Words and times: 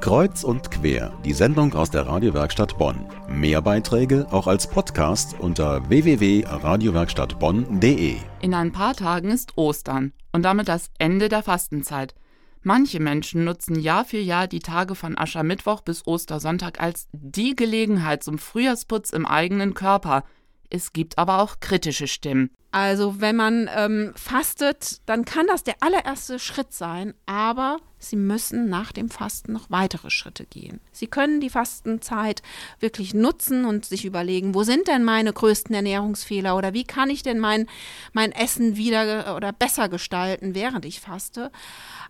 Kreuz 0.00 0.44
und 0.44 0.70
quer, 0.70 1.12
die 1.24 1.32
Sendung 1.32 1.74
aus 1.74 1.90
der 1.90 2.06
Radiowerkstatt 2.06 2.78
Bonn. 2.78 3.06
Mehr 3.28 3.60
Beiträge 3.62 4.28
auch 4.30 4.46
als 4.46 4.68
Podcast 4.68 5.34
unter 5.38 5.88
www.radiowerkstattbonn.de. 5.88 8.16
In 8.40 8.54
ein 8.54 8.72
paar 8.72 8.94
Tagen 8.94 9.30
ist 9.30 9.56
Ostern 9.56 10.12
und 10.32 10.42
damit 10.42 10.68
das 10.68 10.90
Ende 10.98 11.28
der 11.28 11.42
Fastenzeit. 11.42 12.14
Manche 12.62 13.00
Menschen 13.00 13.44
nutzen 13.44 13.78
Jahr 13.78 14.04
für 14.04 14.18
Jahr 14.18 14.46
die 14.46 14.60
Tage 14.60 14.94
von 14.94 15.18
Aschermittwoch 15.18 15.80
bis 15.82 16.06
Ostersonntag 16.06 16.80
als 16.80 17.08
die 17.12 17.56
Gelegenheit 17.56 18.22
zum 18.22 18.38
Frühjahrsputz 18.38 19.10
im 19.10 19.26
eigenen 19.26 19.74
Körper. 19.74 20.24
Es 20.70 20.92
gibt 20.92 21.18
aber 21.18 21.40
auch 21.40 21.60
kritische 21.60 22.06
Stimmen. 22.06 22.50
Also 22.70 23.20
wenn 23.20 23.36
man 23.36 23.70
ähm, 23.72 24.12
fastet, 24.16 24.98
dann 25.06 25.24
kann 25.24 25.46
das 25.46 25.62
der 25.62 25.76
allererste 25.80 26.40
Schritt 26.40 26.72
sein, 26.72 27.14
aber 27.24 27.78
Sie 28.04 28.16
müssen 28.16 28.68
nach 28.68 28.92
dem 28.92 29.08
Fasten 29.08 29.52
noch 29.52 29.70
weitere 29.70 30.10
Schritte 30.10 30.44
gehen. 30.44 30.80
Sie 30.92 31.06
können 31.06 31.40
die 31.40 31.50
Fastenzeit 31.50 32.42
wirklich 32.80 33.14
nutzen 33.14 33.64
und 33.64 33.84
sich 33.84 34.04
überlegen, 34.04 34.54
wo 34.54 34.62
sind 34.62 34.88
denn 34.88 35.04
meine 35.04 35.32
größten 35.32 35.74
Ernährungsfehler 35.74 36.56
oder 36.56 36.74
wie 36.74 36.84
kann 36.84 37.10
ich 37.10 37.22
denn 37.22 37.38
mein, 37.38 37.66
mein 38.12 38.32
Essen 38.32 38.76
wieder 38.76 39.36
oder 39.36 39.52
besser 39.52 39.88
gestalten, 39.88 40.54
während 40.54 40.84
ich 40.84 41.00
faste. 41.00 41.50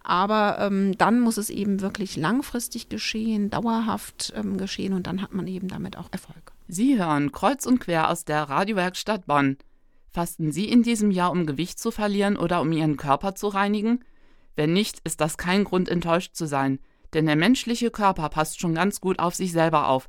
Aber 0.02 0.58
ähm, 0.60 0.98
dann 0.98 1.20
muss 1.20 1.36
es 1.36 1.50
eben 1.50 1.80
wirklich 1.80 2.16
langfristig 2.16 2.88
geschehen, 2.88 3.50
dauerhaft 3.50 4.32
ähm, 4.34 4.58
geschehen 4.58 4.92
und 4.92 5.06
dann 5.06 5.22
hat 5.22 5.32
man 5.32 5.46
eben 5.46 5.68
damit 5.68 5.96
auch 5.96 6.08
Erfolg. 6.10 6.53
Sie 6.66 6.98
hören 6.98 7.30
kreuz 7.30 7.66
und 7.66 7.78
quer 7.78 8.10
aus 8.10 8.24
der 8.24 8.44
Radiowerkstatt 8.44 9.26
Bonn. 9.26 9.58
Fasten 10.10 10.50
Sie 10.50 10.68
in 10.68 10.82
diesem 10.82 11.10
Jahr, 11.10 11.30
um 11.30 11.44
Gewicht 11.44 11.78
zu 11.78 11.90
verlieren 11.90 12.36
oder 12.36 12.60
um 12.60 12.72
Ihren 12.72 12.96
Körper 12.96 13.34
zu 13.34 13.48
reinigen? 13.48 14.04
Wenn 14.56 14.72
nicht, 14.72 15.00
ist 15.04 15.20
das 15.20 15.36
kein 15.36 15.64
Grund, 15.64 15.88
enttäuscht 15.88 16.34
zu 16.34 16.46
sein, 16.46 16.78
denn 17.12 17.26
der 17.26 17.36
menschliche 17.36 17.90
Körper 17.90 18.28
passt 18.28 18.60
schon 18.60 18.74
ganz 18.74 19.00
gut 19.00 19.18
auf 19.18 19.34
sich 19.34 19.52
selber 19.52 19.88
auf. 19.88 20.08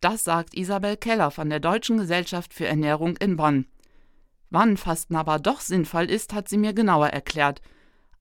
Das 0.00 0.24
sagt 0.24 0.54
Isabel 0.54 0.96
Keller 0.96 1.30
von 1.30 1.50
der 1.50 1.60
Deutschen 1.60 1.98
Gesellschaft 1.98 2.54
für 2.54 2.66
Ernährung 2.66 3.16
in 3.18 3.36
Bonn. 3.36 3.66
Wann 4.50 4.76
Fasten 4.76 5.16
aber 5.16 5.38
doch 5.38 5.60
sinnvoll 5.60 6.04
ist, 6.10 6.32
hat 6.32 6.48
sie 6.48 6.58
mir 6.58 6.72
genauer 6.72 7.08
erklärt. 7.08 7.60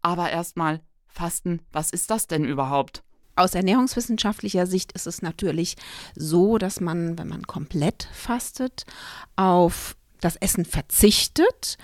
Aber 0.02 0.30
erstmal, 0.30 0.82
Fasten, 1.08 1.62
was 1.72 1.92
ist 1.92 2.10
das 2.10 2.28
denn 2.28 2.46
überhaupt? 2.46 3.04
Aus 3.36 3.56
ernährungswissenschaftlicher 3.56 4.68
Sicht 4.68 4.92
ist 4.94 5.08
es 5.08 5.22
natürlich 5.22 5.76
so, 6.16 6.58
dass 6.58 6.80
man, 6.80 7.18
wenn 7.18 7.28
man 7.28 7.44
komplett 7.44 8.08
fastet, 8.14 8.84
auf 9.36 9.96
das 10.20 10.36
Essen 10.36 10.66
verzichtet. 10.66 11.78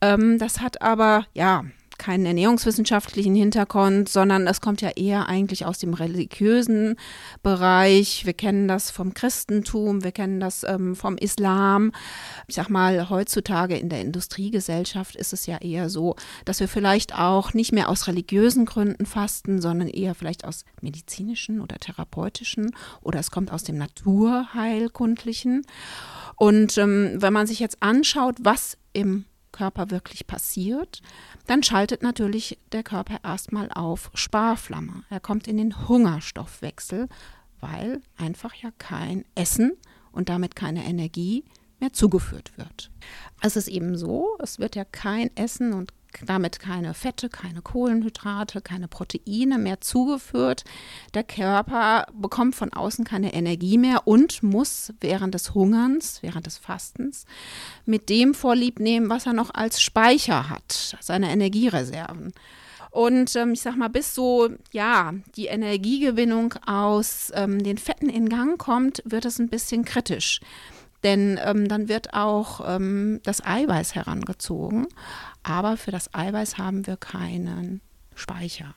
Ähm, 0.00 0.38
das 0.38 0.60
hat 0.60 0.82
aber, 0.82 1.26
ja, 1.34 1.64
keinen 2.02 2.26
ernährungswissenschaftlichen 2.26 3.36
Hintergrund, 3.36 4.08
sondern 4.08 4.48
es 4.48 4.60
kommt 4.60 4.80
ja 4.80 4.90
eher 4.90 5.28
eigentlich 5.28 5.64
aus 5.64 5.78
dem 5.78 5.94
religiösen 5.94 6.96
Bereich. 7.44 8.26
Wir 8.26 8.32
kennen 8.32 8.66
das 8.66 8.90
vom 8.90 9.14
Christentum, 9.14 10.02
wir 10.02 10.10
kennen 10.10 10.40
das 10.40 10.64
ähm, 10.64 10.96
vom 10.96 11.16
Islam. 11.16 11.92
Ich 12.48 12.56
sag 12.56 12.68
mal, 12.70 13.08
heutzutage 13.08 13.76
in 13.76 13.88
der 13.88 14.00
Industriegesellschaft 14.00 15.14
ist 15.14 15.32
es 15.32 15.46
ja 15.46 15.58
eher 15.58 15.88
so, 15.88 16.16
dass 16.44 16.58
wir 16.58 16.66
vielleicht 16.66 17.14
auch 17.14 17.54
nicht 17.54 17.70
mehr 17.70 17.88
aus 17.88 18.08
religiösen 18.08 18.66
Gründen 18.66 19.06
fasten, 19.06 19.60
sondern 19.60 19.86
eher 19.86 20.16
vielleicht 20.16 20.44
aus 20.44 20.64
medizinischen 20.80 21.60
oder 21.60 21.78
therapeutischen 21.78 22.74
oder 23.00 23.20
es 23.20 23.30
kommt 23.30 23.52
aus 23.52 23.62
dem 23.62 23.78
Naturheilkundlichen. 23.78 25.64
Und 26.34 26.76
ähm, 26.78 27.12
wenn 27.18 27.32
man 27.32 27.46
sich 27.46 27.60
jetzt 27.60 27.80
anschaut, 27.80 28.38
was 28.40 28.76
im 28.92 29.24
Körper 29.52 29.90
wirklich 29.90 30.26
passiert, 30.26 31.02
dann 31.46 31.62
schaltet 31.62 32.02
natürlich 32.02 32.58
der 32.72 32.82
Körper 32.82 33.20
erstmal 33.22 33.70
auf 33.70 34.10
Sparflamme. 34.14 35.04
Er 35.10 35.20
kommt 35.20 35.46
in 35.46 35.56
den 35.56 35.88
Hungerstoffwechsel, 35.88 37.08
weil 37.60 38.00
einfach 38.16 38.54
ja 38.54 38.70
kein 38.78 39.24
Essen 39.34 39.72
und 40.10 40.28
damit 40.28 40.56
keine 40.56 40.84
Energie 40.84 41.44
mehr 41.80 41.92
zugeführt 41.92 42.56
wird. 42.56 42.90
Es 43.40 43.56
ist 43.56 43.68
eben 43.68 43.96
so, 43.96 44.36
es 44.40 44.58
wird 44.58 44.76
ja 44.76 44.84
kein 44.84 45.34
Essen 45.36 45.72
und 45.72 45.92
damit 46.24 46.60
keine 46.60 46.94
Fette, 46.94 47.28
keine 47.28 47.62
Kohlenhydrate, 47.62 48.60
keine 48.60 48.88
Proteine 48.88 49.58
mehr 49.58 49.80
zugeführt. 49.80 50.64
Der 51.14 51.24
Körper 51.24 52.06
bekommt 52.12 52.54
von 52.54 52.72
außen 52.72 53.04
keine 53.04 53.34
Energie 53.34 53.78
mehr 53.78 54.06
und 54.06 54.42
muss 54.42 54.92
während 55.00 55.34
des 55.34 55.54
Hungerns, 55.54 56.22
während 56.22 56.46
des 56.46 56.58
Fastens, 56.58 57.26
mit 57.84 58.08
dem 58.08 58.34
Vorlieb 58.34 58.80
nehmen, 58.80 59.08
was 59.10 59.26
er 59.26 59.32
noch 59.32 59.52
als 59.54 59.80
Speicher 59.80 60.48
hat, 60.48 60.96
seine 61.00 61.30
Energiereserven. 61.30 62.32
Und 62.92 63.36
ähm, 63.36 63.54
ich 63.54 63.62
sag 63.62 63.76
mal, 63.76 63.88
bis 63.88 64.14
so, 64.14 64.50
ja, 64.70 65.14
die 65.34 65.46
Energiegewinnung 65.46 66.54
aus 66.66 67.32
ähm, 67.34 67.62
den 67.64 67.78
Fetten 67.78 68.10
in 68.10 68.28
Gang 68.28 68.58
kommt, 68.58 69.02
wird 69.06 69.24
es 69.24 69.38
ein 69.38 69.48
bisschen 69.48 69.86
kritisch. 69.86 70.40
Denn 71.02 71.38
ähm, 71.44 71.68
dann 71.68 71.88
wird 71.88 72.14
auch 72.14 72.60
ähm, 72.64 73.20
das 73.24 73.44
Eiweiß 73.44 73.94
herangezogen, 73.94 74.86
aber 75.42 75.76
für 75.76 75.90
das 75.90 76.14
Eiweiß 76.14 76.58
haben 76.58 76.86
wir 76.86 76.96
keinen 76.96 77.80
Speicher. 78.14 78.74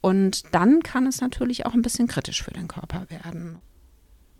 Und 0.00 0.54
dann 0.54 0.82
kann 0.82 1.06
es 1.06 1.20
natürlich 1.20 1.66
auch 1.66 1.74
ein 1.74 1.82
bisschen 1.82 2.08
kritisch 2.08 2.42
für 2.42 2.50
den 2.50 2.68
Körper 2.68 3.06
werden. 3.10 3.58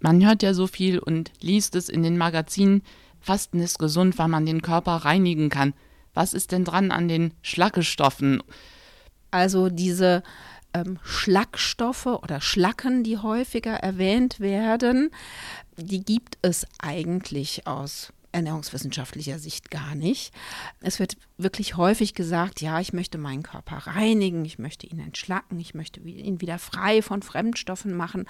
Man 0.01 0.25
hört 0.27 0.43
ja 0.43 0.55
so 0.55 0.67
viel 0.67 0.99
und 0.99 1.33
liest 1.41 1.77
es 1.77 1.89
in 1.89 2.03
den 2.03 2.19
Magazinen, 2.19 2.83
Fasten 3.21 3.61
ist 3.61 3.79
gesund, 3.79 4.19
weil 4.19 4.29
man 4.29 4.45
den 4.45 4.61
Körper 4.61 4.97
reinigen 4.97 5.49
kann. 5.49 5.73
Was 6.13 6.35
ist 6.35 6.53
denn 6.53 6.65
dran 6.65 6.91
an 6.91 7.09
den 7.09 7.33
Schlackestoffen? 7.41 8.43
Also 9.31 9.71
diese 9.71 10.23
ähm, 10.75 10.99
Schlackstoffe 11.03 12.07
oder 12.07 12.41
Schlacken, 12.41 13.05
die 13.05 13.19
häufiger 13.19 13.75
erwähnt 13.75 14.41
werden, 14.41 15.11
die 15.77 16.05
gibt 16.05 16.39
es 16.43 16.67
eigentlich 16.79 17.67
aus 17.67 18.13
ernährungswissenschaftlicher 18.35 19.39
Sicht 19.39 19.71
gar 19.71 19.95
nicht. 19.95 20.35
Es 20.81 20.99
wird 20.99 21.17
wirklich 21.39 21.77
häufig 21.77 22.15
gesagt, 22.15 22.61
ja, 22.61 22.81
ich 22.81 22.93
möchte 22.93 23.17
meinen 23.17 23.43
Körper 23.43 23.87
reinigen, 23.87 24.45
ich 24.45 24.59
möchte 24.59 24.87
ihn 24.87 24.99
entschlacken, 24.99 25.59
ich 25.61 25.75
möchte 25.75 26.01
ihn 26.01 26.41
wieder 26.41 26.59
frei 26.59 27.01
von 27.01 27.23
Fremdstoffen 27.23 27.95
machen. 27.95 28.27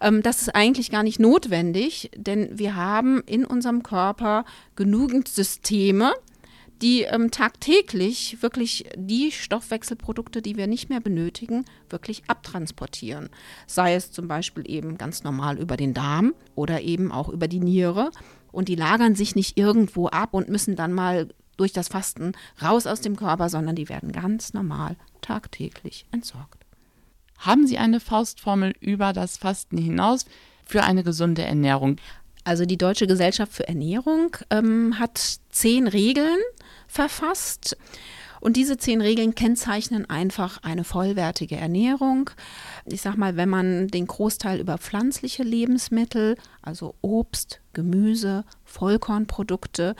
Ähm, 0.00 0.22
das 0.22 0.40
ist 0.42 0.54
eigentlich 0.54 0.90
gar 0.90 1.02
nicht 1.02 1.20
notwendig, 1.20 2.10
denn 2.16 2.58
wir 2.58 2.74
haben 2.74 3.22
in 3.26 3.44
unserem 3.44 3.82
Körper 3.82 4.44
genügend 4.76 5.28
Systeme, 5.28 6.14
die 6.84 7.04
ähm, 7.04 7.30
tagtäglich 7.30 8.42
wirklich 8.42 8.84
die 8.94 9.32
Stoffwechselprodukte, 9.32 10.42
die 10.42 10.56
wir 10.56 10.66
nicht 10.66 10.90
mehr 10.90 11.00
benötigen, 11.00 11.64
wirklich 11.88 12.24
abtransportieren. 12.26 13.30
Sei 13.66 13.94
es 13.94 14.12
zum 14.12 14.28
Beispiel 14.28 14.70
eben 14.70 14.98
ganz 14.98 15.24
normal 15.24 15.58
über 15.58 15.78
den 15.78 15.94
Darm 15.94 16.34
oder 16.54 16.82
eben 16.82 17.10
auch 17.10 17.30
über 17.30 17.48
die 17.48 17.60
Niere. 17.60 18.10
Und 18.52 18.68
die 18.68 18.74
lagern 18.74 19.14
sich 19.14 19.34
nicht 19.34 19.56
irgendwo 19.56 20.08
ab 20.08 20.34
und 20.34 20.50
müssen 20.50 20.76
dann 20.76 20.92
mal 20.92 21.30
durch 21.56 21.72
das 21.72 21.88
Fasten 21.88 22.32
raus 22.60 22.86
aus 22.86 23.00
dem 23.00 23.16
Körper, 23.16 23.48
sondern 23.48 23.76
die 23.76 23.88
werden 23.88 24.12
ganz 24.12 24.52
normal 24.52 24.96
tagtäglich 25.22 26.04
entsorgt. 26.12 26.66
Haben 27.38 27.66
Sie 27.66 27.78
eine 27.78 27.98
Faustformel 27.98 28.74
über 28.80 29.14
das 29.14 29.38
Fasten 29.38 29.78
hinaus 29.78 30.26
für 30.66 30.82
eine 30.82 31.02
gesunde 31.02 31.44
Ernährung? 31.44 31.96
Also 32.44 32.66
die 32.66 32.76
Deutsche 32.76 33.06
Gesellschaft 33.06 33.54
für 33.54 33.66
Ernährung 33.66 34.36
ähm, 34.50 34.98
hat 34.98 35.38
zehn 35.48 35.88
Regeln 35.88 36.38
verfasst. 36.94 37.76
Und 38.40 38.58
diese 38.58 38.76
zehn 38.76 39.00
Regeln 39.00 39.34
kennzeichnen 39.34 40.08
einfach 40.10 40.62
eine 40.62 40.84
vollwertige 40.84 41.56
Ernährung. 41.56 42.28
Ich 42.84 43.00
sage 43.00 43.18
mal, 43.18 43.36
wenn 43.36 43.48
man 43.48 43.88
den 43.88 44.06
Großteil 44.06 44.60
über 44.60 44.76
pflanzliche 44.76 45.42
Lebensmittel, 45.42 46.36
also 46.60 46.94
Obst, 47.00 47.62
Gemüse, 47.72 48.44
Vollkornprodukte, 48.66 49.96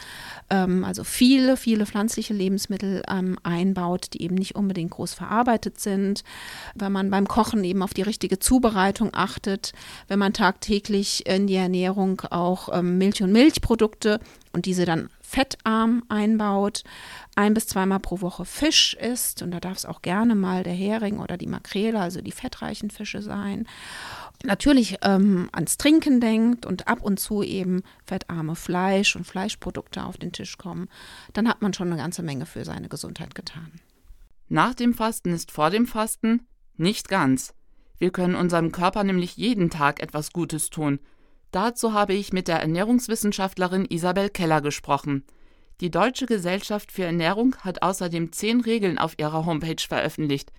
ähm, 0.51 0.85
also 0.85 1.05
viele, 1.05 1.57
viele 1.57 1.87
pflanzliche 1.87 2.35
Lebensmittel 2.35 3.03
ähm, 3.09 3.39
einbaut, 3.45 4.09
die 4.13 4.21
eben 4.21 4.35
nicht 4.35 4.57
unbedingt 4.57 4.91
groß 4.91 5.15
verarbeitet 5.15 5.81
sind, 5.81 6.23
wenn 6.75 6.93
man 6.93 7.11
beim 7.11 7.27
Kochen 7.27 7.65
eben 7.65 7.83
auf 7.83 7.95
die 7.95 8.03
richtige 8.03 8.41
Zubereitung 8.41 9.09
achtet, 9.15 9.73
wenn 10.07 10.19
man 10.19 10.35
tagtäglich 10.35 11.27
in 11.27 11.47
die 11.47 11.57
Ernährung 11.57 12.21
auch 12.29 12.69
ähm, 12.77 12.99
Milch 12.99 13.23
und 13.23 13.33
Milchprodukte 13.33 14.21
und 14.53 14.67
diese 14.67 14.85
dann 14.85 15.09
fettarm 15.25 16.05
einbaut, 16.09 16.85
ein 17.35 17.55
bis 17.55 17.67
zweimal 17.67 17.99
pro 17.99 18.21
Woche 18.21 18.45
Fisch 18.45 18.95
isst 18.95 19.43
und 19.43 19.51
da 19.51 19.59
darf 19.59 19.79
es 19.79 19.87
auch 19.87 20.03
gerne 20.03 20.35
mal 20.35 20.63
der 20.63 20.75
Hering 20.75 21.19
oder 21.19 21.37
die 21.37 21.47
Makrele, 21.47 21.99
also 21.99 22.21
die 22.21 22.31
fettreichen 22.31 22.91
Fische 22.91 23.23
sein. 23.23 23.67
Natürlich 24.45 24.99
ähm, 25.03 25.49
ans 25.53 25.79
Trinken 25.79 26.21
denkt 26.21 26.67
und 26.67 26.87
ab 26.87 27.03
und 27.03 27.19
zu 27.19 27.43
eben 27.43 27.83
fettarme 28.05 28.55
Fleisch 28.55 29.17
und 29.17 29.27
Fleischprodukte 29.27 30.05
auf 30.05 30.19
den 30.19 30.33
Tisch 30.33 30.59
kommen, 30.59 30.89
dann 31.33 31.49
hat 31.49 31.63
man 31.63 31.73
schon 31.73 31.89
eine 31.89 32.01
ganze 32.01 32.23
Menge 32.23 32.45
für 32.45 32.65
seine 32.65 32.89
Gesundheit 32.89 33.35
getan. 33.35 33.73
Nach 34.49 34.75
dem 34.75 34.93
Fasten 34.93 35.33
ist 35.33 35.51
vor 35.51 35.71
dem 35.71 35.87
Fasten 35.87 36.47
nicht 36.77 37.09
ganz. 37.09 37.55
Wir 37.99 38.11
können 38.11 38.35
unserem 38.35 38.73
Körper 38.73 39.05
nämlich 39.05 39.37
jeden 39.37 39.71
Tag 39.71 40.01
etwas 40.01 40.33
Gutes 40.33 40.69
tun– 40.69 41.01
Dazu 41.55 41.93
habe 41.93 42.15
ich 42.15 42.33
mit 42.33 42.49
der 42.49 42.59
Ernährungswissenschaftlerin 42.59 43.85
Isabel 43.85 44.29
Keller 44.29 44.61
gesprochen. 44.61 45.23
Die 45.81 45.89
Deutsche 45.89 46.27
Gesellschaft 46.27 46.91
für 46.91 47.05
Ernährung 47.05 47.55
hat 47.61 47.81
außerdem 47.81 48.33
zehn 48.33 48.61
Regeln 48.61 48.99
auf 48.99 49.17
ihrer 49.21 49.47
Homepage 49.47 49.81
veröffentlicht. 49.87 50.51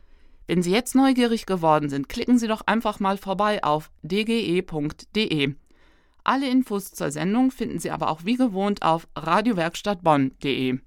Wenn 0.48 0.64
Sie 0.64 0.72
jetzt 0.72 0.96
neugierig 0.96 1.48
geworden 1.48 1.90
sind, 1.90 2.08
klicken 2.08 2.40
Sie 2.40 2.48
doch 2.48 2.62
einfach 2.66 3.02
mal 3.02 3.18
vorbei 3.18 3.62
auf 3.62 3.92
dge.de. 4.04 5.56
Alle 6.24 6.50
Infos 6.50 6.92
zur 6.92 7.12
Sendung 7.12 7.52
finden 7.52 7.80
Sie 7.80 7.92
aber 7.92 8.10
auch 8.10 8.24
wie 8.24 8.38
gewohnt 8.38 8.82
auf 8.82 9.06
radiowerkstattbonn.de. 9.18 10.80